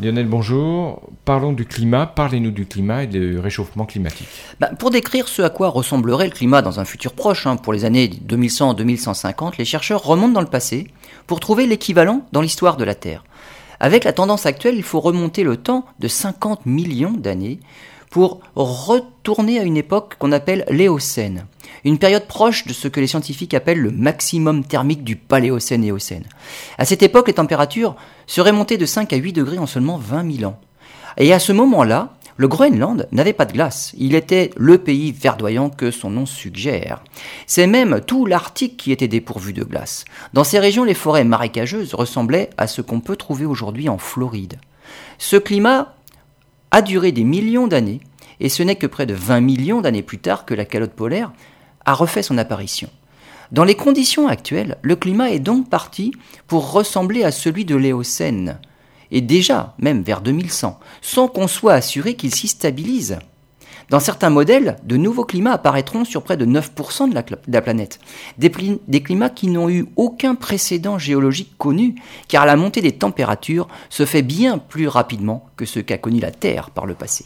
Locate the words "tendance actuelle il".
14.12-14.84